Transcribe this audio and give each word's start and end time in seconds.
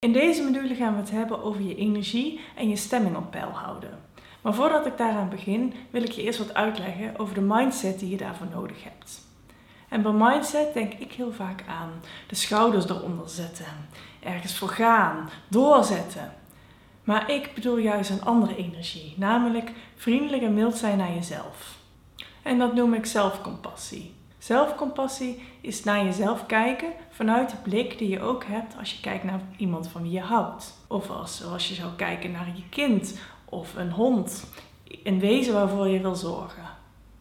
In 0.00 0.12
deze 0.12 0.42
module 0.42 0.74
gaan 0.74 0.94
we 0.94 1.00
het 1.00 1.10
hebben 1.10 1.42
over 1.42 1.62
je 1.62 1.74
energie 1.74 2.40
en 2.56 2.68
je 2.68 2.76
stemming 2.76 3.16
op 3.16 3.30
peil 3.30 3.50
houden. 3.50 3.98
Maar 4.40 4.54
voordat 4.54 4.86
ik 4.86 4.96
daaraan 4.96 5.28
begin, 5.28 5.74
wil 5.90 6.02
ik 6.02 6.10
je 6.10 6.22
eerst 6.22 6.38
wat 6.38 6.54
uitleggen 6.54 7.18
over 7.18 7.34
de 7.34 7.40
mindset 7.40 7.98
die 7.98 8.08
je 8.08 8.16
daarvoor 8.16 8.46
nodig 8.46 8.84
hebt. 8.84 9.20
En 9.88 10.02
bij 10.02 10.12
mindset 10.12 10.74
denk 10.74 10.94
ik 10.94 11.12
heel 11.12 11.32
vaak 11.32 11.64
aan 11.68 11.90
de 12.28 12.34
schouders 12.34 12.88
eronder 12.88 13.28
zetten, 13.28 13.88
ergens 14.20 14.58
voor 14.58 14.68
gaan, 14.68 15.30
doorzetten. 15.48 16.32
Maar 17.04 17.30
ik 17.30 17.54
bedoel 17.54 17.76
juist 17.76 18.10
een 18.10 18.24
andere 18.24 18.56
energie, 18.56 19.14
namelijk 19.16 19.72
vriendelijk 19.96 20.42
en 20.42 20.54
mild 20.54 20.76
zijn 20.76 20.98
naar 20.98 21.14
jezelf. 21.14 21.78
En 22.42 22.58
dat 22.58 22.74
noem 22.74 22.94
ik 22.94 23.06
zelfcompassie. 23.06 24.14
Zelfcompassie 24.38 25.42
is 25.60 25.84
naar 25.84 26.04
jezelf 26.04 26.46
kijken 26.46 26.92
vanuit 27.10 27.50
de 27.50 27.56
blik 27.62 27.98
die 27.98 28.08
je 28.08 28.20
ook 28.20 28.44
hebt 28.44 28.74
als 28.78 28.92
je 28.92 29.00
kijkt 29.00 29.24
naar 29.24 29.40
iemand 29.56 29.88
van 29.88 30.02
wie 30.02 30.12
je 30.12 30.20
houdt. 30.20 30.74
Of 30.86 31.10
als, 31.10 31.68
je 31.68 31.74
zou 31.74 31.92
kijken 31.96 32.30
naar 32.30 32.52
je 32.54 32.68
kind 32.68 33.18
of 33.44 33.74
een 33.74 33.90
hond. 33.90 34.50
Een 35.02 35.20
wezen 35.20 35.54
waarvoor 35.54 35.88
je 35.88 36.00
wil 36.00 36.14
zorgen. 36.14 36.62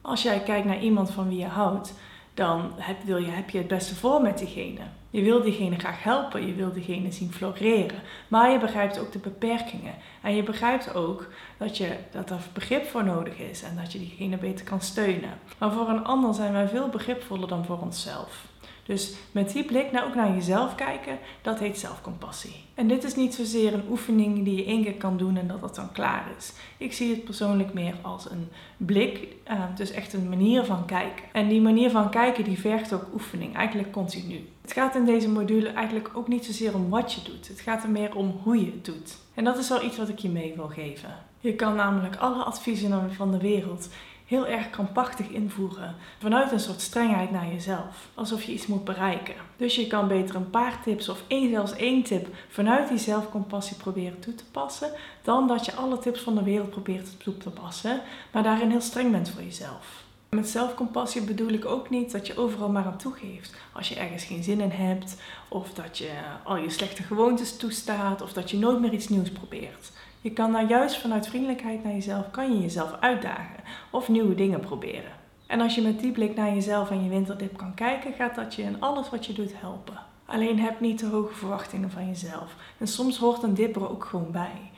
Als 0.00 0.22
jij 0.22 0.40
kijkt 0.40 0.66
naar 0.66 0.80
iemand 0.80 1.10
van 1.10 1.28
wie 1.28 1.38
je 1.38 1.46
houdt, 1.46 1.94
dan 2.34 2.72
heb, 2.76 3.02
wil 3.02 3.16
je, 3.16 3.30
heb 3.30 3.50
je 3.50 3.58
het 3.58 3.68
beste 3.68 3.94
voor 3.94 4.22
met 4.22 4.38
diegene. 4.38 4.80
Je 5.12 5.22
wil 5.22 5.42
diegene 5.42 5.78
graag 5.78 6.02
helpen, 6.02 6.46
je 6.46 6.54
wil 6.54 6.72
diegene 6.72 7.12
zien 7.12 7.32
floreren. 7.32 8.02
Maar 8.28 8.50
je 8.50 8.58
begrijpt 8.58 8.98
ook 8.98 9.12
de 9.12 9.18
beperkingen. 9.18 9.94
En 10.22 10.36
je 10.36 10.42
begrijpt 10.42 10.94
ook 10.94 11.28
dat, 11.58 11.76
je, 11.76 11.96
dat 12.10 12.30
er 12.30 12.40
begrip 12.52 12.86
voor 12.86 13.04
nodig 13.04 13.38
is 13.38 13.62
en 13.62 13.76
dat 13.76 13.92
je 13.92 13.98
diegene 13.98 14.36
beter 14.36 14.64
kan 14.64 14.80
steunen. 14.80 15.38
Maar 15.58 15.72
voor 15.72 15.88
een 15.88 16.04
ander 16.04 16.34
zijn 16.34 16.52
wij 16.52 16.68
veel 16.68 16.88
begripvoller 16.88 17.48
dan 17.48 17.64
voor 17.64 17.78
onszelf. 17.78 18.50
Dus 18.86 19.14
met 19.32 19.52
die 19.52 19.64
blik 19.64 19.92
naar, 19.92 20.04
ook 20.04 20.14
naar 20.14 20.34
jezelf 20.34 20.74
kijken, 20.74 21.18
dat 21.42 21.58
heet 21.58 21.78
zelfcompassie. 21.78 22.54
En 22.74 22.88
dit 22.88 23.04
is 23.04 23.14
niet 23.14 23.34
zozeer 23.34 23.74
een 23.74 23.88
oefening 23.90 24.44
die 24.44 24.56
je 24.56 24.64
één 24.64 24.82
keer 24.82 24.94
kan 24.94 25.16
doen 25.16 25.36
en 25.36 25.46
dat 25.46 25.60
het 25.60 25.74
dan 25.74 25.92
klaar 25.92 26.24
is. 26.38 26.52
Ik 26.76 26.92
zie 26.92 27.10
het 27.10 27.24
persoonlijk 27.24 27.72
meer 27.72 27.94
als 28.02 28.30
een 28.30 28.48
blik, 28.76 29.28
uh, 29.50 29.62
dus 29.76 29.90
echt 29.90 30.12
een 30.12 30.28
manier 30.28 30.64
van 30.64 30.84
kijken. 30.84 31.24
En 31.32 31.48
die 31.48 31.60
manier 31.60 31.90
van 31.90 32.10
kijken 32.10 32.44
die 32.44 32.58
vergt 32.58 32.92
ook 32.92 33.06
oefening, 33.12 33.56
eigenlijk 33.56 33.92
continu. 33.92 34.48
Het 34.62 34.72
gaat 34.72 34.94
in 34.94 35.04
deze 35.04 35.28
module 35.28 35.68
eigenlijk 35.68 36.10
ook 36.14 36.28
niet 36.28 36.44
zozeer 36.44 36.74
om 36.74 36.88
wat 36.88 37.12
je 37.12 37.22
doet. 37.22 37.48
Het 37.48 37.60
gaat 37.60 37.82
er 37.82 37.90
meer 37.90 38.16
om 38.16 38.40
hoe 38.42 38.58
je 38.58 38.70
het 38.70 38.84
doet. 38.84 39.16
En 39.34 39.44
dat 39.44 39.58
is 39.58 39.68
wel 39.68 39.82
iets 39.82 39.96
wat 39.96 40.08
ik 40.08 40.18
je 40.18 40.28
mee 40.28 40.52
wil 40.56 40.68
geven. 40.68 41.18
Je 41.40 41.54
kan 41.54 41.74
namelijk 41.74 42.16
alle 42.16 42.42
adviezen 42.42 43.14
van 43.14 43.30
de 43.30 43.38
wereld 43.38 43.88
heel 44.26 44.46
erg 44.46 44.70
krampachtig 44.70 45.28
invoeren. 45.28 45.96
Vanuit 46.18 46.52
een 46.52 46.60
soort 46.60 46.80
strengheid 46.80 47.30
naar 47.30 47.46
jezelf. 47.46 48.08
Alsof 48.14 48.42
je 48.42 48.52
iets 48.52 48.66
moet 48.66 48.84
bereiken. 48.84 49.34
Dus 49.56 49.74
je 49.74 49.86
kan 49.86 50.08
beter 50.08 50.34
een 50.34 50.50
paar 50.50 50.82
tips 50.82 51.08
of 51.08 51.22
één, 51.26 51.50
zelfs 51.50 51.72
één 51.72 52.02
tip 52.02 52.28
vanuit 52.48 52.88
die 52.88 52.98
zelfcompassie 52.98 53.76
proberen 53.76 54.20
toe 54.20 54.34
te 54.34 54.44
passen. 54.50 54.90
Dan 55.22 55.48
dat 55.48 55.64
je 55.64 55.74
alle 55.74 55.98
tips 55.98 56.20
van 56.20 56.34
de 56.34 56.42
wereld 56.42 56.70
probeert 56.70 57.20
toe 57.22 57.36
te 57.36 57.50
passen. 57.50 58.00
Maar 58.32 58.42
daarin 58.42 58.70
heel 58.70 58.80
streng 58.80 59.10
bent 59.10 59.30
voor 59.30 59.42
jezelf. 59.42 60.04
Met 60.36 60.48
zelfcompassie 60.48 61.22
bedoel 61.22 61.48
ik 61.48 61.64
ook 61.64 61.90
niet 61.90 62.12
dat 62.12 62.26
je 62.26 62.36
overal 62.36 62.68
maar 62.68 62.84
aan 62.84 62.96
toegeeft. 62.96 63.54
Als 63.72 63.88
je 63.88 63.94
ergens 63.94 64.24
geen 64.24 64.42
zin 64.42 64.60
in 64.60 64.70
hebt, 64.70 65.16
of 65.48 65.72
dat 65.74 65.98
je 65.98 66.10
al 66.44 66.56
je 66.56 66.70
slechte 66.70 67.02
gewoontes 67.02 67.56
toestaat, 67.56 68.22
of 68.22 68.32
dat 68.32 68.50
je 68.50 68.58
nooit 68.58 68.80
meer 68.80 68.92
iets 68.92 69.08
nieuws 69.08 69.30
probeert. 69.30 69.92
Je 70.20 70.30
kan 70.30 70.52
daar 70.52 70.68
juist 70.68 71.00
vanuit 71.00 71.26
vriendelijkheid 71.26 71.84
naar 71.84 71.92
jezelf, 71.92 72.30
kan 72.30 72.52
je 72.52 72.60
jezelf 72.60 72.96
uitdagen 73.00 73.64
of 73.90 74.08
nieuwe 74.08 74.34
dingen 74.34 74.60
proberen. 74.60 75.12
En 75.46 75.60
als 75.60 75.74
je 75.74 75.82
met 75.82 76.00
die 76.00 76.12
blik 76.12 76.36
naar 76.36 76.54
jezelf 76.54 76.90
en 76.90 77.04
je 77.04 77.10
winterdip 77.10 77.56
kan 77.56 77.74
kijken, 77.74 78.12
gaat 78.12 78.34
dat 78.34 78.54
je 78.54 78.62
in 78.62 78.80
alles 78.80 79.10
wat 79.10 79.26
je 79.26 79.32
doet 79.32 79.60
helpen. 79.60 80.00
Alleen 80.26 80.60
heb 80.60 80.80
niet 80.80 80.98
te 80.98 81.06
hoge 81.06 81.34
verwachtingen 81.34 81.90
van 81.90 82.06
jezelf. 82.06 82.54
En 82.78 82.86
soms 82.88 83.18
hoort 83.18 83.42
een 83.42 83.54
dip 83.54 83.76
er 83.76 83.90
ook 83.90 84.04
gewoon 84.04 84.30
bij. 84.30 84.70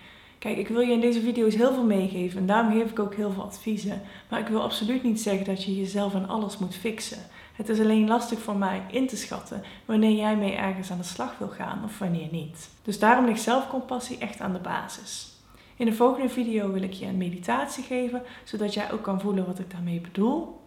Kijk, 0.44 0.56
ik 0.56 0.68
wil 0.68 0.80
je 0.80 0.92
in 0.92 1.00
deze 1.00 1.20
video's 1.20 1.54
heel 1.54 1.72
veel 1.72 1.84
meegeven 1.84 2.40
en 2.40 2.46
daarom 2.46 2.72
geef 2.72 2.90
ik 2.90 2.98
ook 2.98 3.14
heel 3.14 3.32
veel 3.32 3.42
adviezen. 3.42 4.02
Maar 4.28 4.40
ik 4.40 4.46
wil 4.46 4.62
absoluut 4.62 5.02
niet 5.02 5.20
zeggen 5.20 5.44
dat 5.44 5.64
je 5.64 5.76
jezelf 5.76 6.14
en 6.14 6.28
alles 6.28 6.58
moet 6.58 6.74
fixen. 6.74 7.18
Het 7.52 7.68
is 7.68 7.80
alleen 7.80 8.08
lastig 8.08 8.38
voor 8.38 8.56
mij 8.56 8.82
in 8.90 9.06
te 9.06 9.16
schatten 9.16 9.62
wanneer 9.84 10.16
jij 10.16 10.36
mee 10.36 10.54
ergens 10.54 10.90
aan 10.90 10.98
de 10.98 11.04
slag 11.04 11.38
wil 11.38 11.48
gaan 11.48 11.84
of 11.84 11.98
wanneer 11.98 12.28
niet. 12.30 12.68
Dus 12.82 12.98
daarom 12.98 13.24
ligt 13.24 13.42
zelfcompassie 13.42 14.18
echt 14.18 14.40
aan 14.40 14.52
de 14.52 14.58
basis. 14.58 15.32
In 15.76 15.86
de 15.86 15.92
volgende 15.92 16.28
video 16.28 16.72
wil 16.72 16.82
ik 16.82 16.92
je 16.92 17.06
een 17.06 17.16
meditatie 17.16 17.84
geven, 17.84 18.22
zodat 18.44 18.74
jij 18.74 18.92
ook 18.92 19.02
kan 19.02 19.20
voelen 19.20 19.46
wat 19.46 19.58
ik 19.58 19.70
daarmee 19.70 20.00
bedoel. 20.00 20.60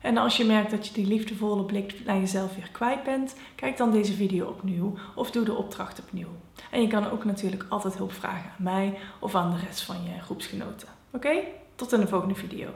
En 0.00 0.16
als 0.16 0.36
je 0.36 0.44
merkt 0.44 0.70
dat 0.70 0.86
je 0.86 0.94
die 0.94 1.06
liefdevolle 1.06 1.64
blik 1.64 2.04
naar 2.04 2.18
jezelf 2.18 2.54
weer 2.54 2.70
kwijt 2.72 3.02
bent, 3.02 3.34
kijk 3.54 3.76
dan 3.76 3.90
deze 3.90 4.12
video 4.12 4.46
opnieuw 4.46 4.94
of 5.14 5.30
doe 5.30 5.44
de 5.44 5.54
opdracht 5.54 6.00
opnieuw. 6.00 6.28
En 6.70 6.80
je 6.80 6.88
kan 6.88 7.10
ook 7.10 7.24
natuurlijk 7.24 7.66
altijd 7.68 7.96
hulp 7.96 8.12
vragen 8.12 8.50
aan 8.50 8.64
mij 8.64 8.98
of 9.18 9.34
aan 9.34 9.50
de 9.50 9.58
rest 9.66 9.82
van 9.82 10.02
je 10.02 10.20
groepsgenoten. 10.20 10.88
Oké? 11.10 11.40
Tot 11.74 11.92
in 11.92 12.00
de 12.00 12.08
volgende 12.08 12.34
video. 12.34 12.68